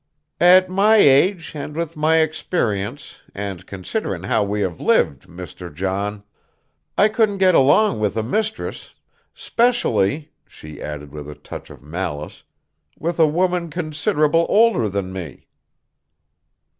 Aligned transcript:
"At 0.39 0.67
my 0.67 0.95
age, 0.95 1.51
and 1.53 1.75
with 1.75 1.95
my 1.95 2.17
experience, 2.21 3.17
and 3.35 3.67
considerin' 3.67 4.23
how 4.23 4.43
we 4.43 4.61
have 4.61 4.81
lived, 4.81 5.27
Mr. 5.27 5.71
John, 5.71 6.23
I 6.97 7.07
couldn't 7.07 7.37
get 7.37 7.53
along 7.53 7.99
with 7.99 8.17
a 8.17 8.23
mistress, 8.23 8.95
'specially," 9.35 10.31
she 10.47 10.81
added 10.81 11.11
with 11.11 11.29
a 11.29 11.35
touch 11.35 11.69
of 11.69 11.83
malice, 11.83 12.41
"with 12.97 13.19
a 13.19 13.27
woman 13.27 13.69
considerable 13.69 14.47
older 14.49 14.89
than 14.89 15.13
me." 15.13 15.45